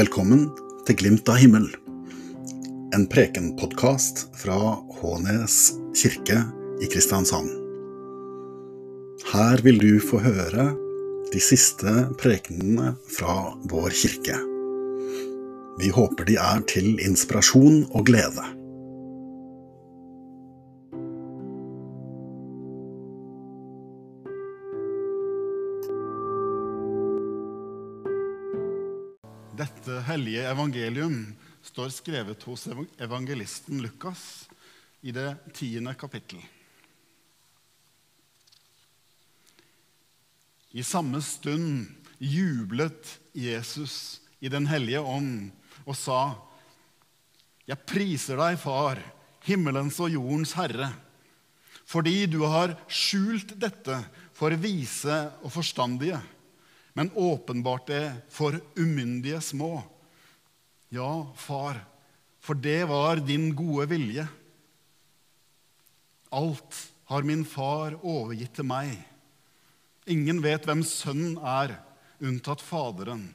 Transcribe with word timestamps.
Velkommen 0.00 0.46
til 0.88 0.96
Glimt 0.96 1.28
av 1.28 1.36
himmel, 1.42 1.66
en 2.96 3.02
prekenpodkast 3.10 4.22
fra 4.38 4.56
Hånes 4.96 5.56
kirke 5.98 6.38
i 6.80 6.88
Kristiansand. 6.88 7.50
Her 9.28 9.60
vil 9.66 9.76
du 9.82 9.98
få 10.00 10.22
høre 10.24 10.70
de 11.34 11.42
siste 11.44 12.06
prekenene 12.22 12.94
fra 13.12 13.50
vår 13.68 13.92
kirke. 13.98 14.38
Vi 15.82 15.92
håper 15.92 16.30
de 16.30 16.38
er 16.46 16.64
til 16.70 16.94
inspirasjon 17.04 17.82
og 17.90 18.08
glede. 18.08 18.46
Dette 29.60 29.98
hellige 30.06 30.46
evangelium 30.48 31.16
står 31.68 31.90
skrevet 31.92 32.44
hos 32.48 32.62
evangelisten 32.96 33.82
Lukas 33.84 34.22
i 35.04 35.12
det 35.12 35.34
tiende 35.52 35.92
kapittel. 36.00 36.40
I 40.72 40.84
samme 40.86 41.20
stund 41.20 41.90
jublet 42.16 43.18
Jesus 43.36 44.22
i 44.40 44.48
Den 44.48 44.70
hellige 44.70 45.02
ånd 45.04 45.50
og 45.84 45.96
sa, 45.98 46.38
Jeg 47.68 47.84
priser 47.84 48.40
deg, 48.40 48.56
Far, 48.56 48.96
himmelens 49.44 50.00
og 50.00 50.14
jordens 50.14 50.56
Herre, 50.56 50.88
fordi 51.84 52.24
du 52.30 52.46
har 52.48 52.78
skjult 52.88 53.58
dette 53.60 53.98
for 54.32 54.56
vise 54.56 55.24
og 55.42 55.52
forstandige 55.52 56.22
men 56.92 57.12
åpenbart 57.14 57.86
det 57.90 58.04
for 58.32 58.58
umyndige 58.76 59.40
små. 59.40 59.82
Ja, 60.90 61.26
far, 61.36 61.84
for 62.40 62.54
det 62.58 62.84
var 62.90 63.22
din 63.22 63.50
gode 63.54 63.86
vilje. 63.92 64.26
Alt 66.30 66.78
har 67.10 67.26
min 67.26 67.44
far 67.44 67.98
overgitt 68.02 68.54
til 68.58 68.66
meg. 68.70 68.94
Ingen 70.10 70.40
vet 70.42 70.66
hvem 70.66 70.82
sønnen 70.86 71.38
er, 71.38 71.76
unntatt 72.22 72.62
Faderen. 72.64 73.28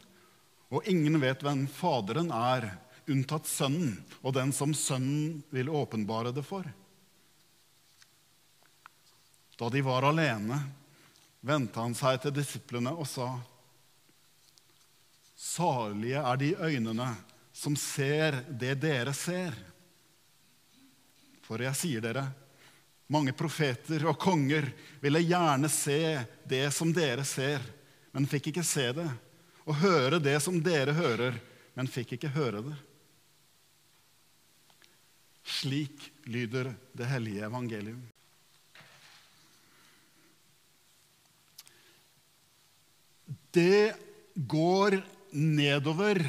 Og 0.74 0.88
ingen 0.90 1.20
vet 1.22 1.44
hvem 1.46 1.66
Faderen 1.72 2.32
er, 2.36 2.74
unntatt 3.12 3.48
Sønnen, 3.48 4.00
og 4.24 4.34
den 4.36 4.52
som 4.56 4.74
Sønnen 4.76 5.44
vil 5.54 5.70
åpenbare 5.70 6.34
det 6.36 6.44
for. 6.48 6.66
Da 9.56 9.70
de 9.72 9.84
var 9.86 10.08
alene, 10.10 10.58
vendte 11.46 11.80
han 11.80 11.94
seg 11.98 12.22
til 12.24 12.34
disiplene 12.36 12.94
og 12.96 13.08
sa:" 13.10 13.30
Salige 15.36 16.20
er 16.20 16.38
de 16.42 16.56
øynene 16.58 17.10
som 17.54 17.76
ser 17.76 18.42
det 18.50 18.74
dere 18.82 19.14
ser. 19.14 19.54
For 21.46 21.62
jeg 21.62 21.78
sier 21.78 22.02
dere, 22.02 22.26
mange 23.08 23.36
profeter 23.38 24.08
og 24.10 24.18
konger 24.20 24.66
ville 25.04 25.22
gjerne 25.22 25.70
se 25.70 26.00
det 26.50 26.66
som 26.74 26.94
dere 26.94 27.24
ser, 27.28 27.62
men 28.12 28.26
fikk 28.28 28.50
ikke 28.50 28.66
se 28.66 28.90
det, 28.98 29.08
og 29.66 29.78
høre 29.84 30.20
det 30.20 30.40
som 30.42 30.58
dere 30.64 30.96
hører, 30.98 31.38
men 31.76 31.92
fikk 31.92 32.16
ikke 32.18 32.34
høre 32.34 32.64
det. 32.66 32.76
Slik 35.46 36.10
lyder 36.26 36.72
det 36.98 37.08
hellige 37.12 37.46
evangelium. 37.46 38.02
Det 43.56 43.96
går 44.36 44.98
nedover 45.32 46.20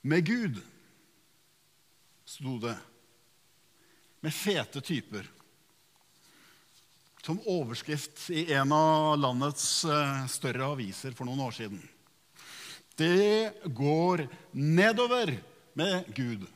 med 0.00 0.26
Gud, 0.26 0.60
sto 2.24 2.58
det. 2.58 2.76
Med 4.20 4.34
fete 4.34 4.80
typer. 4.80 5.28
Som 7.22 7.42
overskrift 7.44 8.30
i 8.32 8.46
en 8.56 8.72
av 8.72 9.18
landets 9.20 9.84
eh, 9.84 10.24
større 10.32 10.70
aviser 10.72 11.12
for 11.12 11.28
noen 11.28 11.44
år 11.44 11.52
siden. 11.58 11.82
Det 12.96 13.68
går 13.68 14.24
nedover 14.56 15.34
med 15.76 16.08
Gud. 16.16 16.48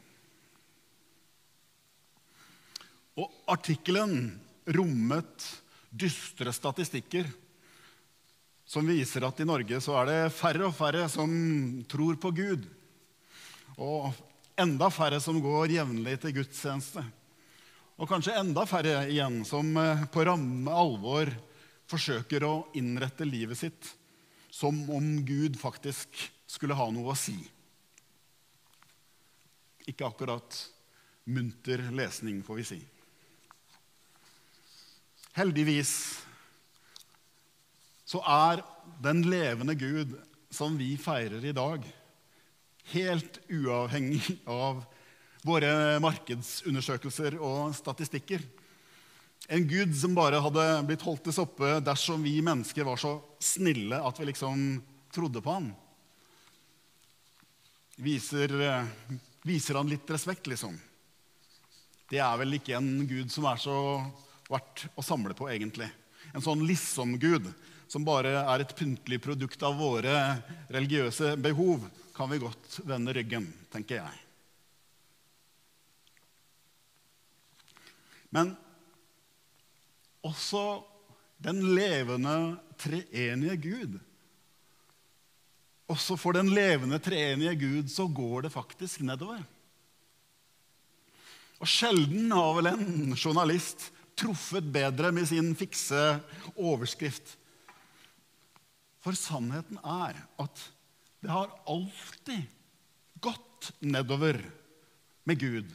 Og 3.20 3.28
artikkelen 3.52 4.32
rommet 4.64 5.48
dystre 5.92 6.56
statistikker 6.56 7.28
som 8.72 8.86
viser 8.88 9.26
at 9.26 9.40
i 9.42 9.44
Norge 9.44 9.82
så 9.84 9.98
er 10.00 10.06
det 10.08 10.20
færre 10.32 10.70
og 10.70 10.76
færre 10.76 11.04
som 11.12 11.32
tror 11.92 12.16
på 12.20 12.30
Gud. 12.32 12.62
Og 13.76 14.08
enda 14.56 14.88
færre 14.92 15.18
som 15.20 15.36
går 15.44 15.74
jevnlig 15.74 16.14
til 16.22 16.38
gudstjeneste. 16.38 17.04
Og 18.00 18.08
kanskje 18.08 18.38
enda 18.40 18.64
færre 18.68 19.02
igjen 19.12 19.42
som 19.44 19.76
eh, 19.76 20.06
på 20.08 20.24
ramme 20.24 20.72
alvor 20.72 21.28
forsøker 21.90 22.46
å 22.48 22.54
innrette 22.78 23.28
livet 23.28 23.60
sitt 23.60 23.92
som 24.52 24.80
om 24.88 25.12
Gud 25.28 25.60
faktisk 25.60 26.24
skulle 26.48 26.76
ha 26.78 26.88
noe 26.92 27.12
å 27.12 27.18
si. 27.18 27.36
Ikke 29.84 30.08
akkurat 30.08 30.56
munter 31.28 31.84
lesning, 31.92 32.40
får 32.40 32.62
vi 32.62 32.68
si. 32.72 32.82
Heldigvis 35.36 35.92
så 38.12 38.20
er 38.28 38.60
den 39.00 39.22
levende 39.24 39.74
Gud 39.78 40.12
som 40.52 40.76
vi 40.76 40.94
feirer 41.00 41.44
i 41.48 41.54
dag, 41.56 41.84
helt 42.92 43.38
uavhengig 43.48 44.42
av 44.44 44.82
våre 45.46 45.98
markedsundersøkelser 46.02 47.38
og 47.40 47.72
statistikker. 47.74 48.42
En 49.48 49.64
Gud 49.66 49.94
som 49.96 50.14
bare 50.14 50.42
hadde 50.44 50.66
blitt 50.86 51.04
holdt 51.06 51.32
oppe 51.40 51.78
dersom 51.82 52.22
vi 52.22 52.36
mennesker 52.44 52.86
var 52.86 53.00
så 53.00 53.16
snille 53.42 53.98
at 53.98 54.20
vi 54.20 54.28
liksom 54.28 54.76
trodde 55.12 55.42
på 55.42 55.56
han. 55.56 55.72
Viser, 58.02 58.52
viser 59.46 59.80
han 59.80 59.90
litt 59.90 60.08
respekt, 60.10 60.46
liksom? 60.52 60.76
Det 62.12 62.20
er 62.20 62.38
vel 62.38 62.58
ikke 62.58 62.76
en 62.76 63.06
Gud 63.08 63.32
som 63.32 63.48
er 63.48 63.60
så 63.60 63.76
verdt 64.52 64.86
å 65.00 65.04
samle 65.04 65.34
på, 65.38 65.48
egentlig. 65.48 65.88
En 66.32 66.44
sånn 66.44 66.64
liksom-Gud 66.68 67.48
som 67.90 68.04
bare 68.06 68.34
er 68.42 68.62
et 68.62 68.74
pyntelig 68.76 69.20
produkt 69.24 69.62
av 69.66 69.78
våre 69.78 70.14
religiøse 70.72 71.34
behov, 71.42 71.84
kan 72.16 72.30
vi 72.30 72.40
godt 72.42 72.80
vende 72.88 73.14
ryggen, 73.16 73.48
tenker 73.72 74.02
jeg. 74.02 74.18
Men 78.32 78.54
også 80.24 80.82
den 81.42 81.60
levende, 81.74 82.56
treenige 82.80 83.56
Gud. 83.60 83.98
Også 85.92 86.16
for 86.16 86.36
den 86.36 86.52
levende, 86.54 87.00
treenige 87.02 87.54
Gud 87.60 87.90
så 87.92 88.06
går 88.08 88.46
det 88.46 88.54
faktisk 88.54 89.02
nedover. 89.04 89.42
Og 91.62 91.68
sjelden 91.70 92.32
har 92.34 92.56
vel 92.56 92.70
en 92.72 93.12
journalist 93.14 93.90
truffet 94.18 94.66
bedre 94.72 95.12
med 95.14 95.28
sin 95.28 95.52
fikse 95.58 96.00
overskrift 96.56 97.36
for 99.02 99.18
sannheten 99.18 99.80
er 99.82 100.18
at 100.42 100.64
det 101.22 101.30
har 101.30 101.50
alltid 101.70 102.42
gått 103.22 103.72
nedover 103.78 104.38
med 105.24 105.38
Gud. 105.38 105.70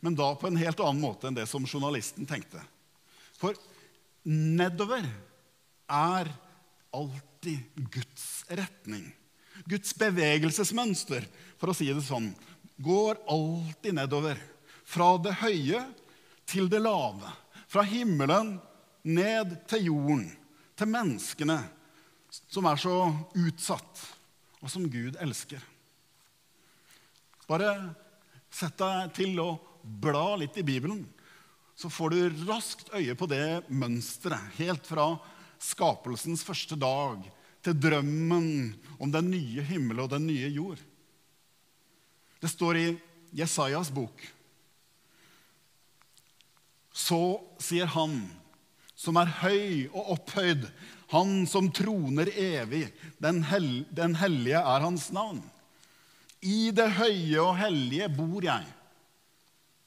Men 0.00 0.16
da 0.16 0.30
på 0.36 0.48
en 0.48 0.60
helt 0.60 0.80
annen 0.80 1.02
måte 1.02 1.28
enn 1.28 1.36
det 1.36 1.46
som 1.50 1.66
journalisten 1.66 2.28
tenkte. 2.28 2.60
For 3.40 3.56
nedover 4.24 5.04
er 5.88 6.30
alltid 6.94 7.88
Guds 7.92 8.44
retning. 8.48 9.08
Guds 9.68 9.92
bevegelsesmønster, 9.98 11.26
for 11.58 11.72
å 11.72 11.76
si 11.76 11.88
det 11.90 12.04
sånn, 12.06 12.30
går 12.78 13.18
alltid 13.28 13.98
nedover. 13.98 14.38
Fra 14.88 15.16
det 15.20 15.34
høye 15.42 15.82
til 16.48 16.70
det 16.72 16.80
lave. 16.80 17.32
Fra 17.68 17.84
himmelen 17.84 18.56
ned 19.04 19.58
til 19.68 19.90
jorden. 19.90 20.28
Til 20.78 20.88
menneskene 20.94 21.58
som 22.28 22.66
er 22.68 22.80
så 22.80 22.94
utsatt, 23.38 24.04
og 24.60 24.70
som 24.72 24.86
Gud 24.90 25.16
elsker. 25.22 25.62
Bare 27.48 27.72
sett 28.52 28.76
deg 28.80 29.14
til 29.16 29.38
å 29.40 29.54
bla 29.82 30.36
litt 30.40 30.58
i 30.60 30.66
Bibelen, 30.66 31.06
så 31.78 31.88
får 31.92 32.10
du 32.10 32.44
raskt 32.48 32.90
øye 32.92 33.14
på 33.14 33.28
det 33.30 33.62
mønsteret. 33.70 34.56
Helt 34.58 34.86
fra 34.88 35.12
skapelsens 35.62 36.42
første 36.46 36.76
dag 36.78 37.22
til 37.64 37.76
drømmen 37.78 38.48
om 38.98 39.12
den 39.14 39.30
nye 39.30 39.62
himmel 39.66 40.02
og 40.02 40.10
den 40.12 40.26
nye 40.26 40.50
jord. 40.50 40.80
Det 42.42 42.50
står 42.50 42.80
i 42.80 42.88
Jesajas 43.38 43.90
bok. 43.94 44.20
Så 46.90 47.20
sier 47.62 47.90
han 47.94 48.20
som 48.98 49.18
er 49.20 49.30
høy 49.44 49.86
og 49.92 50.14
opphøyd, 50.16 50.66
Han 51.12 51.46
som 51.48 51.70
troner 51.72 52.28
evig, 52.36 52.88
den, 53.22 53.40
hel 53.48 53.70
den 53.96 54.16
hellige 54.20 54.60
er 54.60 54.84
hans 54.84 55.08
navn. 55.14 55.40
I 56.44 56.70
det 56.70 56.90
høye 56.98 57.40
og 57.42 57.56
hellige 57.58 58.10
bor 58.12 58.44
jeg, 58.44 58.66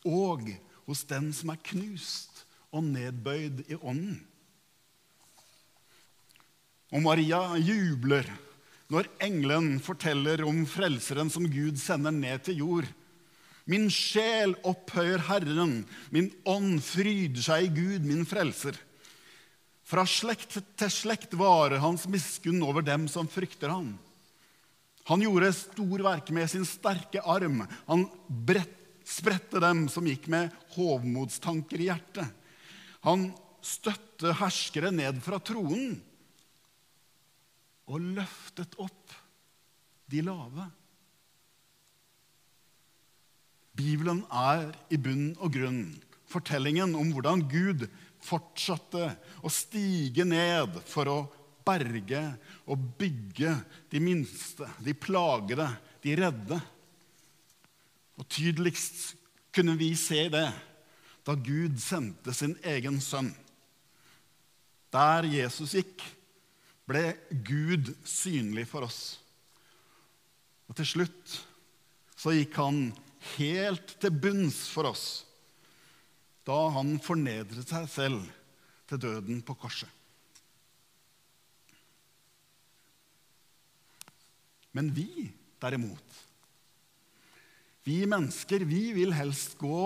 og 0.03 0.49
hos 0.89 1.05
den 1.07 1.29
som 1.35 1.53
er 1.53 1.61
knust 1.71 2.41
og 2.73 2.83
nedbøyd 2.89 3.63
i 3.69 3.77
ånden. 3.77 4.17
Og 6.91 7.05
Maria 7.05 7.39
jubler 7.61 8.27
når 8.91 9.07
engelen 9.23 9.77
forteller 9.79 10.41
om 10.43 10.65
frelseren 10.67 11.29
som 11.31 11.45
Gud 11.47 11.77
sender 11.79 12.11
ned 12.11 12.43
til 12.43 12.59
jord. 12.59 12.89
Min 13.69 13.87
sjel 13.93 14.57
opphøyer 14.67 15.21
Herren, 15.29 15.85
min 16.11 16.27
ånd 16.49 16.81
fryder 16.83 17.45
seg 17.45 17.69
i 17.69 17.75
Gud, 17.77 18.03
min 18.03 18.25
frelser. 18.27 18.75
Fra 19.91 20.05
slekt 20.07 20.55
til 20.79 20.91
slekt 20.93 21.33
varer 21.35 21.81
hans 21.83 22.05
miskunn 22.07 22.61
over 22.63 22.85
dem 22.85 23.09
som 23.11 23.27
frykter 23.27 23.73
ham. 23.73 23.89
Han 25.09 25.23
gjorde 25.25 25.49
storverk 25.57 26.29
med 26.31 26.47
sin 26.47 26.63
sterke 26.67 27.19
arm. 27.19 27.65
Han 27.89 28.05
brett, 28.29 28.77
spredte 29.03 29.59
dem 29.59 29.87
som 29.91 30.05
gikk 30.07 30.29
med 30.31 30.53
hovmodstanker 30.77 31.81
i 31.81 31.89
hjertet. 31.89 32.29
Han 33.03 33.31
støtte 33.65 34.31
herskere 34.39 34.93
ned 34.95 35.19
fra 35.25 35.41
tronen 35.43 35.97
og 37.91 38.05
løftet 38.15 38.77
opp 38.79 39.17
de 40.11 40.21
lave. 40.23 40.67
Bibelen 43.75 44.21
er 44.31 44.69
i 44.93 44.99
bunn 45.01 45.33
og 45.41 45.51
grunn 45.57 45.83
fortellingen 46.31 46.95
om 46.95 47.11
hvordan 47.11 47.43
Gud 47.51 47.89
fortsatte 48.25 49.11
å 49.41 49.51
stige 49.51 50.25
ned 50.27 50.77
for 50.89 51.09
å 51.09 51.19
berge 51.65 52.21
og 52.69 52.81
bygge 52.99 53.53
de 53.91 54.01
minste, 54.03 54.67
de 54.81 54.95
plagede, 54.97 55.67
de 56.01 56.15
redde. 56.17 56.57
Og 58.17 58.27
tydeligst 58.29 59.15
kunne 59.53 59.77
vi 59.79 59.93
se 59.99 60.27
det 60.31 60.47
da 61.25 61.35
Gud 61.37 61.77
sendte 61.81 62.33
sin 62.33 62.55
egen 62.65 62.97
sønn. 63.03 63.29
Der 64.91 65.27
Jesus 65.29 65.75
gikk, 65.77 66.01
ble 66.89 67.13
Gud 67.45 67.93
synlig 68.07 68.65
for 68.67 68.87
oss. 68.87 69.21
Og 70.67 70.75
til 70.79 70.87
slutt 70.87 71.37
så 72.17 72.33
gikk 72.35 72.57
han 72.59 72.89
helt 73.37 73.95
til 74.01 74.17
bunns 74.23 74.65
for 74.71 74.89
oss 74.89 75.21
da 76.47 76.57
han 76.75 76.95
fornedret 77.03 77.69
seg 77.69 77.87
selv 77.91 78.21
til 78.89 79.01
døden 79.01 79.41
på 79.45 79.55
korset. 79.59 79.89
Men 84.71 84.87
vi, 84.95 85.27
derimot, 85.59 86.17
vi 87.83 88.01
mennesker, 88.07 88.63
vi 88.67 88.91
vil 88.95 89.11
helst 89.15 89.57
gå 89.59 89.83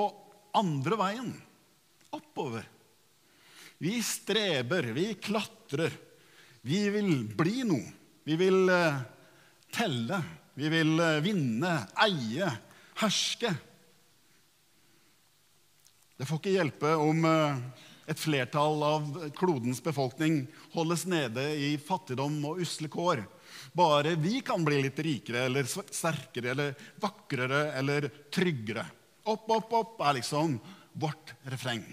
andre 0.55 0.97
veien, 0.99 1.31
oppover. 2.15 2.65
Vi 3.81 3.97
streber, 4.03 4.91
vi 4.95 5.13
klatrer. 5.19 5.93
Vi 6.65 6.85
vil 6.93 7.25
bli 7.37 7.65
noe. 7.67 7.91
Vi 8.25 8.37
vil 8.39 8.69
uh, 8.71 9.01
telle. 9.73 10.21
Vi 10.55 10.71
vil 10.71 10.95
uh, 10.97 11.21
vinne, 11.23 11.73
eie, 12.05 12.47
herske. 13.01 13.51
Det 16.15 16.27
får 16.27 16.39
ikke 16.39 16.53
hjelpe 16.55 16.91
om 16.95 17.25
uh, 17.27 17.57
et 18.07 18.19
flertall 18.19 18.83
av 18.87 19.07
klodens 19.35 19.81
befolkning 19.83 20.45
holdes 20.75 21.03
nede 21.09 21.43
i 21.59 21.73
fattigdom 21.81 22.37
og 22.47 22.61
usle 22.63 22.87
kår. 22.91 23.25
Bare 23.75 24.13
vi 24.15 24.39
kan 24.45 24.63
bli 24.63 24.79
litt 24.85 24.99
rikere 25.03 25.47
eller 25.49 25.67
sterkere 25.67 26.53
eller 26.53 26.87
vakrere 27.03 27.65
eller 27.81 28.07
tryggere. 28.31 28.85
Opp, 29.27 29.49
opp, 29.49 29.73
opp 29.73 30.03
er 30.05 30.19
liksom 30.21 30.55
vårt 30.95 31.33
refreng. 31.51 31.83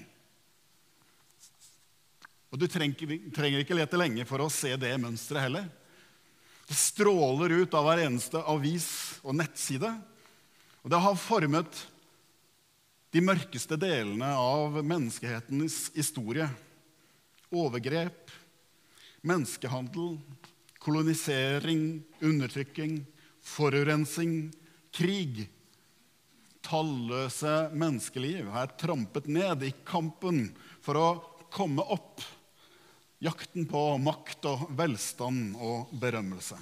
Og 2.53 2.61
du 2.61 2.69
trenger 2.69 3.63
ikke 3.63 3.79
lete 3.79 3.99
lenge 3.99 4.27
for 4.29 4.45
å 4.45 4.53
se 4.53 4.75
det 4.77 4.93
mønsteret 5.01 5.49
heller. 5.49 5.71
Det 6.69 6.77
stråler 6.79 7.57
ut 7.65 7.75
av 7.75 7.89
hver 7.89 8.05
eneste 8.05 8.43
avis 8.47 8.87
og 9.25 9.35
nettside. 9.41 9.91
Og 10.85 10.93
det 10.93 11.01
har 11.03 11.19
formet 11.19 11.83
de 13.13 13.21
mørkeste 13.21 13.77
delene 13.77 14.31
av 14.41 14.79
menneskehetens 14.81 15.91
historie. 15.93 16.47
Overgrep, 17.53 18.31
menneskehandel, 19.29 20.17
kolonisering, 20.81 22.01
undertrykking, 22.25 23.03
forurensing, 23.45 24.49
krig. 24.97 25.45
Talløse 26.65 27.69
menneskeliv 27.77 28.49
er 28.49 28.73
trampet 28.81 29.29
ned 29.29 29.67
i 29.69 29.75
kampen 29.85 30.47
for 30.81 30.97
å 30.97 31.09
komme 31.53 31.85
opp. 31.85 32.25
Jakten 33.23 33.69
på 33.69 33.83
makt 34.03 34.49
og 34.49 34.71
velstand 34.79 35.59
og 35.61 35.93
berømmelse. 36.01 36.57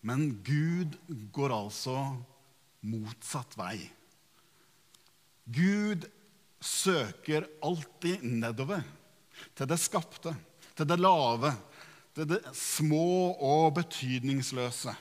Men 0.00 0.30
Gud 0.44 0.96
går 1.32 1.52
altså 1.52 1.96
motsatt 2.86 3.56
vei. 3.58 3.76
Gud 5.44 6.06
søker 6.60 7.48
alltid 7.64 8.24
nedover, 8.24 8.82
til 9.56 9.68
det 9.68 9.80
skapte, 9.80 10.32
til 10.76 10.88
det 10.88 10.98
lave, 11.00 11.52
til 12.16 12.28
det 12.28 12.40
små 12.56 13.36
og 13.36 13.74
betydningsløse. 13.80 14.94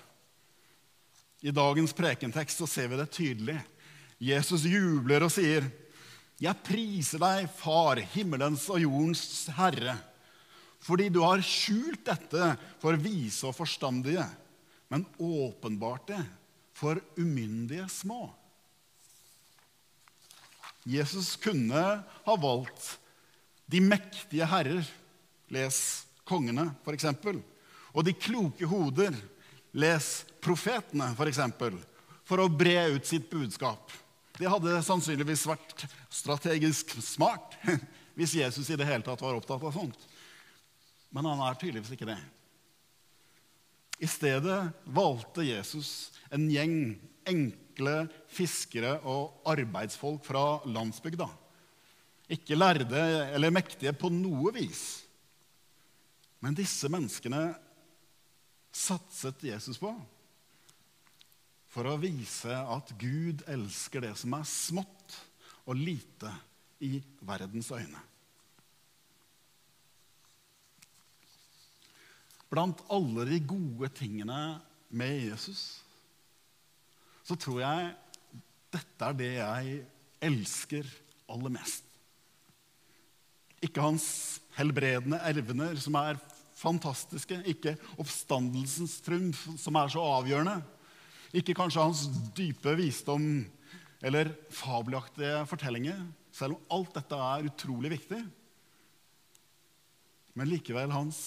I 1.40 1.56
dagens 1.56 1.96
prekentekst 1.96 2.60
så 2.60 2.68
ser 2.68 2.90
vi 2.92 3.00
det 3.00 3.12
tydelig. 3.16 3.60
Jesus 4.20 4.66
jubler 4.68 5.24
og 5.24 5.32
sier, 5.32 5.70
'Jeg 6.40 6.56
priser 6.64 7.20
deg, 7.20 7.50
Far, 7.52 8.00
himmelens 8.00 8.70
og 8.70 8.80
jordens 8.80 9.48
Herre', 9.56 10.00
fordi 10.80 11.10
du 11.12 11.20
har 11.20 11.42
skjult 11.44 12.06
dette 12.06 12.54
for 12.80 12.96
vise 12.96 13.44
og 13.48 13.56
forstandige, 13.56 14.24
men 14.90 15.06
åpenbart 15.18 16.08
det 16.10 16.24
for 16.74 17.02
umyndige 17.16 17.90
små. 17.90 18.30
Jesus 20.84 21.36
kunne 21.36 21.82
ha 22.26 22.36
valgt 22.42 23.00
de 23.70 23.82
mektige 23.82 24.48
herrer, 24.50 24.86
les 25.54 25.80
kongene 26.26 26.72
f.eks., 26.86 27.06
og 27.90 28.06
de 28.06 28.14
kloke 28.14 28.70
hoder, 28.70 29.14
les 29.78 30.08
profetene 30.42 31.12
f.eks., 31.14 31.42
for, 31.60 31.78
for 32.26 32.42
å 32.42 32.50
bre 32.50 32.88
ut 32.96 33.06
sitt 33.06 33.30
budskap. 33.30 33.94
Det 34.40 34.50
hadde 34.50 34.80
sannsynligvis 34.86 35.46
vært 35.50 35.86
strategisk 36.14 36.96
smart 37.04 37.58
hvis 38.18 38.38
Jesus 38.40 38.70
i 38.72 38.78
det 38.80 38.88
hele 38.88 39.06
tatt 39.06 39.22
var 39.22 39.38
opptatt 39.38 39.62
av 39.62 39.76
sånt. 39.76 40.00
Men 41.14 41.28
han 41.28 41.42
er 41.44 41.58
tydeligvis 41.60 41.94
ikke 41.94 42.08
det. 42.10 42.20
I 44.00 44.08
stedet 44.08 44.60
valgte 44.88 45.44
Jesus 45.44 46.12
en 46.32 46.48
gjeng 46.52 46.96
enkle 47.28 48.08
fiskere 48.32 48.96
og 49.08 49.44
arbeidsfolk 49.50 50.24
fra 50.26 50.44
landsbygda. 50.68 51.28
Ikke 52.32 52.58
lærde 52.58 53.02
eller 53.36 53.54
mektige 53.54 53.94
på 53.98 54.12
noe 54.14 54.54
vis. 54.56 54.84
Men 56.40 56.56
disse 56.56 56.88
menneskene 56.92 57.50
satset 58.72 59.44
Jesus 59.50 59.80
på 59.82 59.92
for 61.70 61.86
å 61.86 62.00
vise 62.02 62.50
at 62.50 62.94
Gud 62.98 63.44
elsker 63.50 64.02
det 64.08 64.16
som 64.18 64.34
er 64.38 64.48
smått 64.48 65.18
og 65.70 65.78
lite 65.78 66.32
i 66.82 66.98
verdens 67.26 67.70
øyne. 67.76 68.00
Blant 72.50 72.82
alle 72.90 73.28
de 73.30 73.38
gode 73.46 73.92
tingene 73.94 74.40
med 74.90 75.30
Jesus 75.30 75.84
så 77.30 77.36
tror 77.38 77.60
jeg 77.62 77.90
dette 78.74 79.06
er 79.06 79.18
det 79.18 79.30
jeg 79.36 79.74
elsker 80.26 80.88
aller 81.30 81.54
mest. 81.54 81.86
Ikke 83.62 83.84
hans 83.84 84.08
helbredende 84.58 85.20
ervener, 85.30 85.78
som 85.78 85.98
er 86.00 86.18
fantastiske. 86.58 87.38
Ikke 87.50 87.76
oppstandelsens 88.02 88.98
trumf, 89.06 89.44
som 89.62 89.78
er 89.78 89.94
så 89.94 90.04
avgjørende. 90.18 90.58
Ikke 91.38 91.54
kanskje 91.58 91.86
hans 91.86 92.08
dype 92.34 92.74
visdom 92.80 93.28
eller 94.02 94.32
fabelaktige 94.56 95.44
fortellinger, 95.50 96.02
selv 96.34 96.56
om 96.56 96.78
alt 96.80 96.96
dette 96.98 97.22
er 97.30 97.50
utrolig 97.52 97.94
viktig. 97.94 98.24
Men 100.40 100.50
likevel 100.50 100.94
hans 100.94 101.20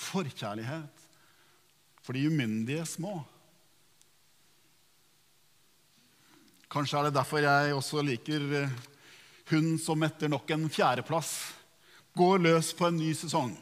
forkjærlighet 0.00 1.06
for 2.00 2.16
de 2.16 2.26
umyndige 2.30 2.86
små. 2.88 3.20
Kanskje 6.70 7.00
er 7.00 7.08
det 7.08 7.16
derfor 7.18 7.42
jeg 7.42 7.74
også 7.74 8.02
liker 8.06 8.44
hun 9.50 9.74
som 9.82 10.06
etter 10.06 10.30
nok 10.30 10.50
en 10.54 10.68
fjerdeplass 10.70 11.32
går 12.16 12.42
løs 12.44 12.70
på 12.76 12.86
en 12.86 12.98
ny 13.00 13.10
sesong. 13.16 13.52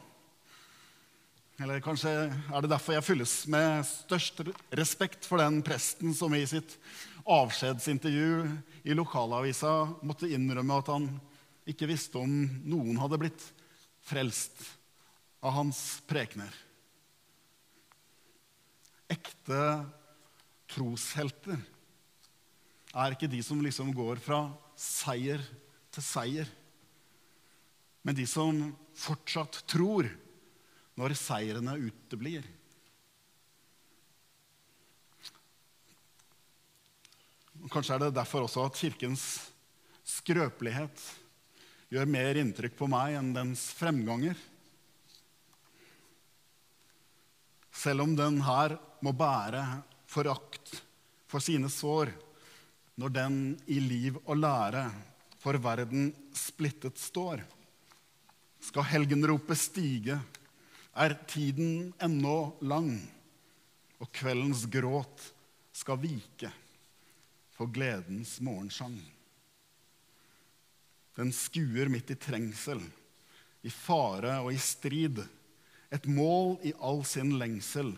Eller 1.59 1.81
kanskje 1.83 2.11
er 2.29 2.63
det 2.63 2.71
derfor 2.71 2.95
jeg 2.95 3.03
fylles 3.03 3.33
med 3.51 3.83
størst 3.87 4.43
respekt 4.79 5.27
for 5.27 5.41
den 5.41 5.59
presten 5.65 6.13
som 6.15 6.33
i 6.37 6.45
sitt 6.47 6.77
avskjedsintervju 7.29 8.45
i 8.87 8.95
lokalavisa 8.95 9.73
måtte 10.05 10.29
innrømme 10.31 10.77
at 10.79 10.91
han 10.93 11.09
ikke 11.69 11.89
visste 11.89 12.21
om 12.21 12.31
noen 12.63 12.97
hadde 13.01 13.19
blitt 13.21 13.43
frelst 14.07 14.78
av 15.39 15.55
hans 15.55 16.01
prekener. 16.09 16.51
Ekte 19.09 19.61
troshelter 20.69 21.57
er 22.93 23.13
ikke 23.13 23.29
de 23.29 23.41
som 23.45 23.61
liksom 23.63 23.91
går 23.95 24.21
fra 24.21 24.43
seier 24.79 25.41
til 25.93 26.05
seier, 26.05 26.49
men 28.05 28.17
de 28.17 28.25
som 28.29 28.61
fortsatt 28.97 29.61
tror 29.69 30.07
når 30.99 31.15
seirene 31.17 31.77
uteblir. 31.79 32.45
Kanskje 37.69 37.95
er 37.95 38.05
det 38.05 38.15
derfor 38.15 38.45
også 38.45 38.63
at 38.65 38.77
Kirkens 38.79 39.23
skrøpelighet 40.07 41.01
gjør 41.91 42.09
mer 42.09 42.39
inntrykk 42.39 42.77
på 42.79 42.87
meg 42.89 43.17
enn 43.19 43.33
dens 43.35 43.67
fremganger. 43.77 44.37
Selv 47.71 48.03
om 48.05 48.15
den 48.17 48.41
her 48.45 48.77
må 49.05 49.13
bære 49.15 49.63
forakt 50.09 50.73
for 51.29 51.43
sine 51.43 51.69
sår 51.71 52.11
når 52.99 53.13
den 53.15 53.37
i 53.71 53.79
liv 53.79 54.17
og 54.25 54.41
lære 54.41 54.89
for 55.39 55.55
verden 55.61 56.11
splittet 56.35 56.99
står. 56.99 57.43
Skal 58.59 58.89
helgenropet 58.91 59.57
stige, 59.57 60.17
er 60.99 61.15
tiden 61.29 61.93
ennå 62.03 62.57
lang, 62.67 62.91
og 63.99 64.09
kveldens 64.11 64.65
gråt 64.71 65.29
skal 65.71 65.99
vike 66.01 66.51
for 67.55 67.71
gledens 67.71 68.37
morgensang. 68.43 68.97
Den 71.15 71.31
skuer 71.35 71.91
midt 71.91 72.11
i 72.11 72.19
trengsel, 72.19 72.81
i 73.63 73.71
fare 73.71 74.37
og 74.43 74.53
i 74.55 74.59
strid, 74.59 75.23
et 75.93 76.05
mål 76.05 76.57
i 76.65 76.73
all 76.77 77.01
sin 77.07 77.33
lengsel, 77.41 77.95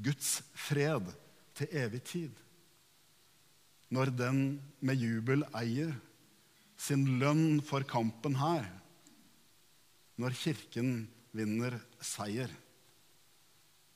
Guds 0.00 0.40
fred 0.56 1.10
til 1.56 1.76
evig 1.76 2.02
tid. 2.08 2.36
Når 3.90 4.12
den 4.14 4.42
med 4.84 5.00
jubel 5.00 5.44
eier 5.56 5.96
sin 6.80 7.18
lønn 7.20 7.60
for 7.66 7.84
kampen 7.88 8.38
her, 8.40 8.68
når 10.20 10.36
Kirken 10.36 11.08
vinner 11.36 11.78
seier 12.04 12.52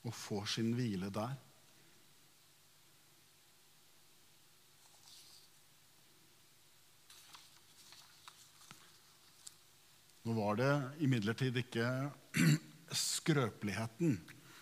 og 0.05 0.13
får 0.13 0.45
sin 0.57 0.73
hvile 0.77 1.09
der. 1.13 1.33
Nå 10.25 10.33
var 10.33 10.57
det 10.57 10.71
imidlertid 11.05 11.57
ikke 11.61 11.85
skrøpeligheten 13.25 14.19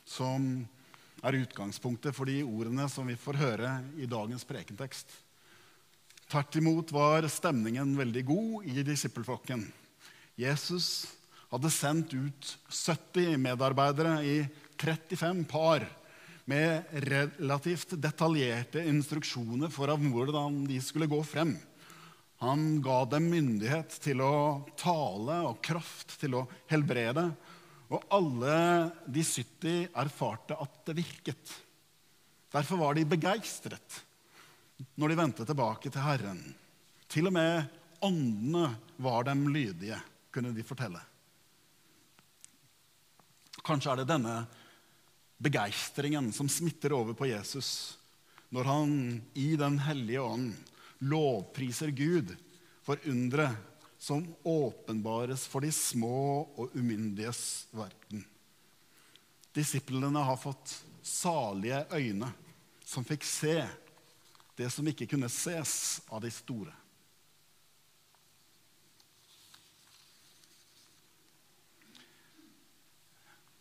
som 0.07 0.63
er 1.23 1.39
utgangspunktet 1.39 2.15
for 2.15 2.27
de 2.27 2.41
ordene 2.43 2.87
som 2.91 3.07
vi 3.07 3.15
får 3.19 3.39
høre 3.39 3.71
i 3.99 4.07
dagens 4.07 4.43
prekentekst. 4.47 5.07
Tvert 6.31 6.55
imot 6.59 6.91
var 6.95 7.27
stemningen 7.31 7.95
veldig 7.99 8.23
god 8.27 8.67
i 8.71 8.83
disippelflokken. 8.87 9.65
Jesus 10.39 11.05
hadde 11.51 11.71
sendt 11.71 12.15
ut 12.15 12.53
70 12.71 13.35
medarbeidere 13.37 14.15
i 14.25 14.37
35 14.79 15.43
par 15.51 15.85
med 16.49 16.89
relativt 17.05 17.93
detaljerte 18.01 18.81
instruksjoner 18.89 19.71
for 19.71 19.91
hvordan 19.91 20.63
de 20.67 20.79
skulle 20.83 21.07
gå 21.11 21.21
frem. 21.27 21.53
Han 22.43 22.81
ga 22.83 23.03
dem 23.07 23.29
myndighet 23.31 23.93
til 24.03 24.23
å 24.23 24.65
tale 24.79 25.43
og 25.47 25.61
kraft 25.63 26.17
til 26.19 26.41
å 26.41 26.47
helbrede. 26.71 27.29
Og 27.93 28.07
alle 28.13 28.55
de 29.05 29.21
70 29.21 29.93
erfarte 29.93 30.57
at 30.57 30.81
det 30.87 30.97
virket. 30.97 31.53
Derfor 32.53 32.81
var 32.81 32.97
de 32.97 33.05
begeistret 33.05 34.01
når 34.97 35.11
de 35.11 35.17
vendte 35.19 35.45
tilbake 35.45 35.91
til 35.93 36.03
Herren. 36.03 36.41
Til 37.09 37.29
og 37.29 37.35
med 37.35 37.69
åndene 38.03 38.73
var 39.05 39.27
dem 39.29 39.45
lydige, 39.53 39.99
kunne 40.33 40.51
de 40.55 40.65
fortelle. 40.65 40.99
Kanskje 43.63 43.93
er 43.93 44.01
det 44.01 44.09
denne 44.09 44.37
begeistringen 45.43 46.31
som 46.35 46.49
smitter 46.51 46.95
over 46.97 47.15
på 47.15 47.29
Jesus 47.29 47.69
når 48.53 48.67
han 48.69 48.91
i 49.33 49.53
Den 49.57 49.79
hellige 49.81 50.21
ånd 50.21 50.51
lovpriser 51.09 51.89
Gud 51.95 52.35
for 52.85 52.99
undre 53.09 53.47
som 54.03 54.35
åpenbares 54.43 55.45
for 55.47 55.63
de 55.63 55.69
små 55.71 56.43
og 56.59 56.73
umyndiges 56.75 57.69
verden. 57.71 58.25
Disiplene 59.55 60.19
har 60.27 60.35
fått 60.35 60.73
salige 60.99 61.85
øyne 61.95 62.27
som 62.83 63.05
fikk 63.07 63.23
se 63.23 63.61
det 64.59 64.67
som 64.75 64.89
ikke 64.91 65.07
kunne 65.07 65.29
ses 65.31 66.01
av 66.11 66.19
de 66.19 66.31
store. 66.35 66.73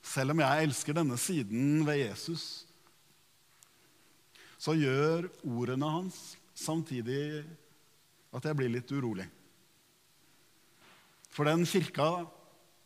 Selv 0.03 0.35
om 0.35 0.43
jeg 0.43 0.65
elsker 0.67 0.97
denne 0.99 1.21
siden 1.23 1.85
ved 1.87 2.01
Jesus, 2.01 2.65
så 4.59 4.75
gjør 4.75 5.31
ordene 5.47 5.93
hans 6.01 6.19
samtidig 6.59 7.45
at 8.35 8.51
jeg 8.51 8.59
blir 8.59 8.75
litt 8.75 8.91
urolig. 8.91 9.29
For 11.33 11.49
den 11.49 11.65
kirka 11.69 12.27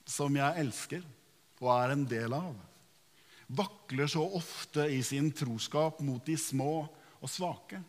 som 0.06 0.36
jeg 0.38 0.62
elsker 0.62 1.02
og 1.58 1.70
er 1.72 1.94
en 1.94 2.04
del 2.06 2.34
av, 2.36 2.54
vakler 3.46 4.10
så 4.10 4.22
ofte 4.38 4.86
i 4.92 5.00
sin 5.06 5.32
troskap 5.34 5.98
mot 6.04 6.22
de 6.26 6.36
små 6.38 6.86
og 6.86 7.30
svake. 7.30 7.80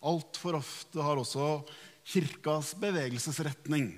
Altfor 0.00 0.58
ofte 0.60 1.00
har 1.04 1.20
også 1.20 1.48
kirkas 2.10 2.72
bevegelsesretning 2.80 3.92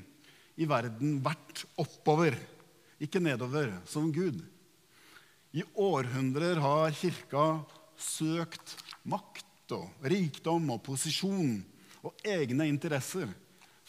i 0.58 0.66
verden 0.68 1.20
vært 1.24 1.64
oppover 1.80 2.36
ikke 3.02 3.22
nedover, 3.22 3.70
som 3.88 4.10
Gud. 4.14 4.38
I 5.52 5.64
århundrer 5.74 6.60
har 6.62 6.94
kirka 6.96 7.46
søkt 7.98 8.76
makt 9.02 9.74
og 9.74 10.06
rikdom 10.06 10.70
og 10.74 10.82
posisjon 10.86 11.58
og 12.02 12.26
egne 12.26 12.66
interesser 12.70 13.30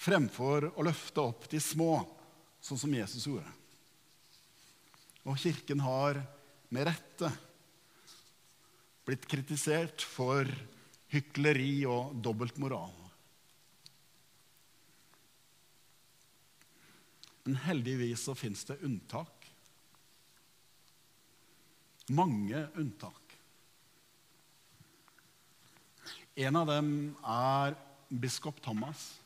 fremfor 0.03 0.71
å 0.75 0.83
løfte 0.85 1.23
opp 1.23 1.47
de 1.51 1.59
små, 1.63 2.01
sånn 2.63 2.79
som 2.79 2.95
Jesus 2.95 3.27
gjorde. 3.29 3.49
Og 5.23 5.39
kirken 5.39 5.79
har 5.83 6.19
med 6.73 6.87
rette 6.89 7.29
blitt 9.07 9.27
kritisert 9.29 10.03
for 10.03 10.47
hykleri 11.13 11.85
og 11.87 12.15
dobbeltmoral. 12.23 12.91
Men 17.43 17.59
heldigvis 17.65 18.23
så 18.23 18.35
fins 18.39 18.63
det 18.67 18.79
unntak. 18.87 19.49
Mange 22.15 22.67
unntak. 22.79 23.19
En 26.35 26.55
av 26.59 26.67
dem 26.71 26.87
er 27.23 27.75
biskop 28.09 28.59
Thomas. 28.63 29.22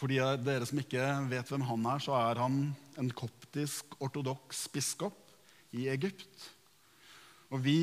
For 0.00 0.08
de 0.08 0.16
av 0.24 0.38
dere 0.40 0.64
som 0.64 0.80
ikke 0.80 1.04
vet 1.28 1.50
hvem 1.52 1.66
han 1.68 1.82
er, 1.92 2.00
så 2.00 2.14
er 2.16 2.38
han 2.40 2.54
en 2.96 3.10
koptisk 3.12 3.98
ortodoks 4.00 4.62
biskop 4.72 5.18
i 5.76 5.90
Egypt. 5.92 6.46
Og 7.52 7.60
vi 7.60 7.80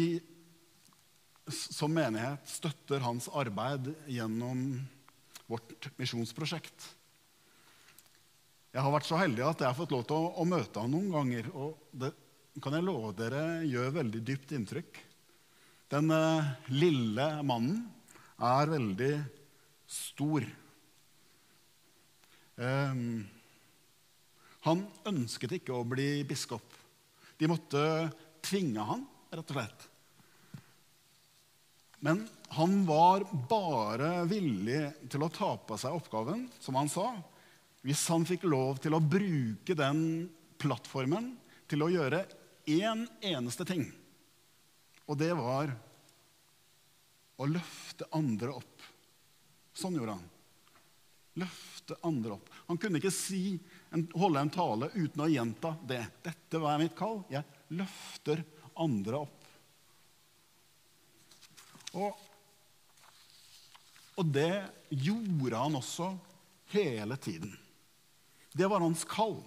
som 1.54 1.94
menighet 1.94 2.50
støtter 2.50 3.06
hans 3.06 3.30
arbeid 3.30 3.92
gjennom 4.10 4.82
vårt 5.46 5.92
misjonsprosjekt. 6.02 6.90
Jeg 8.74 8.84
har 8.84 8.94
vært 8.98 9.08
så 9.08 9.22
heldig 9.22 9.46
at 9.46 9.62
jeg 9.62 9.70
har 9.70 9.78
fått 9.78 9.94
lov 9.94 10.08
til 10.10 10.18
å, 10.18 10.34
å 10.42 10.50
møte 10.50 10.82
han 10.82 10.92
noen 10.92 11.14
ganger. 11.14 11.54
Og 11.54 11.78
det 11.94 12.12
kan 12.66 12.74
jeg 12.74 12.88
love 12.88 13.14
dere 13.18 13.62
gjør 13.70 13.94
veldig 14.02 14.26
dypt 14.26 14.58
inntrykk. 14.58 15.04
Den 15.94 16.10
uh, 16.10 16.50
lille 16.74 17.30
mannen 17.46 17.86
er 18.42 18.74
veldig 18.74 19.14
stor. 19.86 20.50
Um, 22.58 23.28
han 24.66 24.82
ønsket 25.08 25.60
ikke 25.60 25.76
å 25.78 25.86
bli 25.88 26.24
biskop. 26.28 26.66
De 27.38 27.50
måtte 27.50 27.82
tvinge 28.46 28.84
han, 28.84 29.06
rett 29.30 29.54
og 29.54 29.60
slett. 29.60 29.86
Men 32.02 32.24
han 32.58 32.80
var 32.86 33.26
bare 33.50 34.24
villig 34.30 34.82
til 35.10 35.26
å 35.26 35.32
ta 35.34 35.54
på 35.58 35.78
seg 35.80 35.98
oppgaven, 35.98 36.46
som 36.62 36.78
han 36.78 36.90
sa, 36.92 37.10
hvis 37.86 38.04
han 38.12 38.26
fikk 38.28 38.46
lov 38.50 38.82
til 38.84 38.98
å 38.98 39.04
bruke 39.04 39.78
den 39.78 40.02
plattformen 40.62 41.32
til 41.70 41.86
å 41.86 41.92
gjøre 41.94 42.24
én 42.68 43.06
eneste 43.24 43.66
ting. 43.68 43.86
Og 45.08 45.18
det 45.20 45.32
var 45.38 45.72
å 47.38 47.48
løfte 47.48 48.10
andre 48.18 48.56
opp. 48.58 48.88
Sånn 49.78 49.96
gjorde 49.98 50.18
han. 50.18 50.26
Løfte 51.38 51.98
andre 52.08 52.36
opp. 52.38 52.50
Han 52.68 52.80
kunne 52.82 53.00
ikke 53.00 53.14
si, 53.14 53.58
holde 54.18 54.42
en 54.42 54.54
tale 54.54 54.90
uten 54.96 55.24
å 55.24 55.30
gjenta 55.32 55.76
det. 55.88 56.04
'Dette 56.26 56.62
var 56.62 56.80
mitt 56.82 56.96
kall. 56.98 57.22
Jeg 57.32 57.46
løfter 57.78 58.44
andre 58.76 59.22
opp'. 59.26 59.46
Og, 61.98 62.18
og 64.18 64.34
det 64.34 64.66
gjorde 64.90 65.62
han 65.62 65.78
også 65.80 66.12
hele 66.74 67.18
tiden. 67.22 67.54
Det 68.52 68.68
var 68.68 68.84
hans 68.84 69.06
kall. 69.08 69.40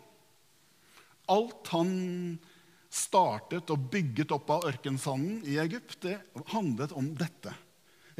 Alt 1.30 1.68
han 1.74 1.92
startet 2.90 3.70
og 3.70 3.90
bygget 3.92 4.32
opp 4.34 4.50
av 4.50 4.66
ørkensanden 4.70 5.42
i 5.46 5.58
Egypt, 5.62 6.00
det 6.02 6.16
handlet 6.50 6.94
om 6.96 7.12
dette. 7.18 7.54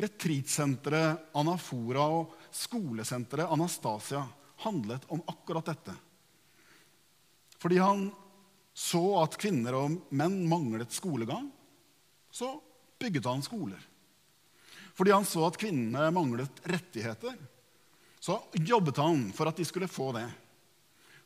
Retreatsenteret 0.01 1.35
Anafora 1.37 2.07
og 2.21 2.37
skolesenteret 2.55 3.51
Anastasia 3.53 4.23
handlet 4.65 5.05
om 5.13 5.23
akkurat 5.29 5.71
dette. 5.73 5.95
Fordi 7.61 7.79
han 7.81 8.09
så 8.73 9.03
at 9.21 9.37
kvinner 9.41 9.77
og 9.77 9.97
menn 10.17 10.43
manglet 10.49 10.93
skolegang, 10.95 11.51
så 12.33 12.55
bygget 13.01 13.29
han 13.29 13.43
skoler. 13.45 13.81
Fordi 14.97 15.13
han 15.13 15.27
så 15.29 15.47
at 15.47 15.59
kvinnene 15.61 16.11
manglet 16.15 16.63
rettigheter, 16.69 17.37
så 18.21 18.39
jobbet 18.57 19.01
han 19.01 19.29
for 19.37 19.49
at 19.49 19.61
de 19.61 19.65
skulle 19.69 19.89
få 19.89 20.11
det. 20.17 20.27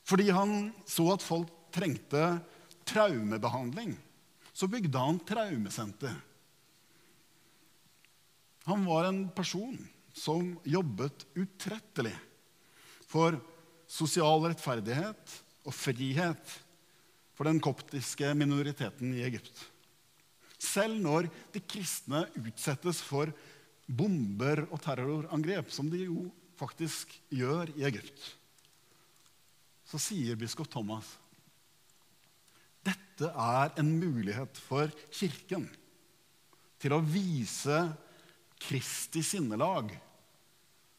Fordi 0.07 0.28
han 0.35 0.73
så 0.87 1.09
at 1.14 1.25
folk 1.25 1.50
trengte 1.75 2.38
traumebehandling, 2.87 3.95
så 4.54 4.69
bygde 4.71 5.00
han 5.00 5.19
traumesenter. 5.26 6.14
Han 8.64 8.85
var 8.88 9.09
en 9.09 9.26
person 9.35 9.76
som 10.14 10.54
jobbet 10.64 11.26
utrettelig 11.35 12.14
for 13.09 13.37
sosial 13.90 14.47
rettferdighet 14.47 15.35
og 15.64 15.75
frihet 15.75 16.54
for 17.35 17.49
den 17.49 17.61
koptiske 17.62 18.30
minoriteten 18.38 19.12
i 19.16 19.25
Egypt. 19.26 19.56
Selv 20.59 20.97
når 21.02 21.28
de 21.52 21.61
kristne 21.61 22.25
utsettes 22.40 23.02
for 23.04 23.33
bomber 23.85 24.64
og 24.71 24.80
terrorangrep, 24.83 25.68
som 25.68 25.90
de 25.92 26.06
jo 26.06 26.28
faktisk 26.56 27.12
gjør 27.35 27.75
i 27.75 27.85
Egypt, 27.90 28.23
så 29.85 30.00
sier 30.00 30.38
biskop 30.40 30.71
Thomas 30.73 31.11
dette 32.85 33.30
er 33.30 33.71
en 33.80 33.90
mulighet 33.97 34.59
for 34.66 34.90
Kirken 35.14 35.68
til 36.83 36.92
å 36.97 37.00
vise 37.00 37.76
Kristi 38.64 39.23
sinnelag 39.25 39.92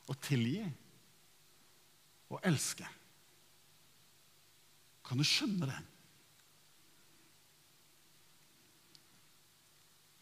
og 0.05 0.19
tilgi 0.22 0.62
og 2.29 2.39
elske. 2.45 2.86
Kan 5.05 5.22
du 5.22 5.25
skjønne 5.27 5.69
det? 5.69 5.81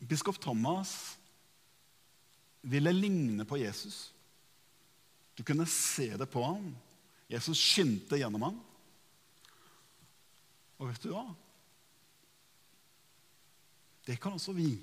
Biskop 0.04 0.40
Thomas 0.44 1.16
ville 2.68 2.92
ligne 2.92 3.46
på 3.48 3.58
Jesus. 3.58 4.12
Du 5.36 5.44
kunne 5.44 5.66
se 5.66 6.12
det 6.20 6.28
på 6.32 6.44
ham. 6.44 6.74
Jesus 7.32 7.60
skinte 7.60 8.20
gjennom 8.20 8.44
ham. 8.50 8.60
Og 10.78 10.90
vet 10.92 11.06
du 11.06 11.14
hva? 11.14 11.26
Det 14.04 14.20
kan 14.20 14.36
også 14.36 14.56
vi. 14.56 14.76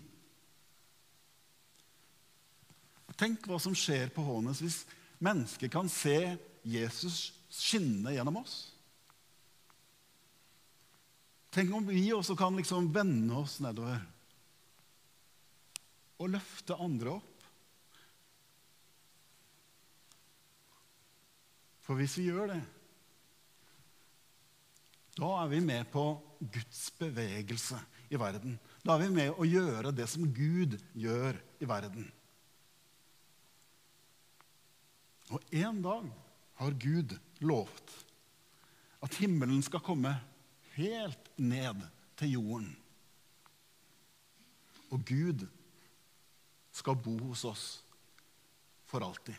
Tenk 3.20 3.44
hva 3.44 3.58
som 3.60 3.76
skjer 3.76 4.08
på 4.14 4.24
Hånes 4.24 4.62
hvis 4.64 4.82
mennesker 5.20 5.68
kan 5.72 5.90
se 5.92 6.38
Jesus 6.64 7.34
skinne 7.52 8.14
gjennom 8.14 8.40
oss. 8.40 8.70
Tenk 11.52 11.74
om 11.74 11.88
vi 11.90 12.06
også 12.14 12.36
kan 12.38 12.56
liksom 12.56 12.88
vende 12.94 13.34
oss 13.42 13.58
nedover 13.60 14.00
og 16.20 16.32
løfte 16.32 16.76
andre 16.80 17.16
opp. 17.16 17.46
For 21.84 21.98
hvis 21.98 22.14
vi 22.20 22.28
gjør 22.28 22.52
det, 22.52 22.60
da 25.16 25.30
er 25.40 25.50
vi 25.50 25.58
med 25.64 25.88
på 25.92 26.04
Guds 26.38 26.84
bevegelse 27.00 27.80
i 28.12 28.20
verden. 28.20 28.54
Da 28.84 28.94
er 28.94 29.02
vi 29.02 29.10
med 29.16 29.34
å 29.34 29.48
gjøre 29.48 29.92
det 29.96 30.06
som 30.08 30.28
Gud 30.32 30.78
gjør 30.94 31.40
i 31.60 31.68
verden. 31.68 32.06
Og 35.30 35.42
en 35.54 35.82
dag 35.82 36.06
har 36.60 36.76
Gud 36.82 37.14
lovt 37.40 37.92
at 39.00 39.16
himmelen 39.22 39.62
skal 39.64 39.82
komme 39.84 40.12
helt 40.76 41.30
ned 41.38 41.86
til 42.20 42.34
jorden. 42.36 42.72
Og 44.90 45.04
Gud 45.06 45.46
skal 46.74 46.98
bo 46.98 47.14
hos 47.30 47.44
oss 47.48 47.64
for 48.90 49.06
alltid. 49.06 49.38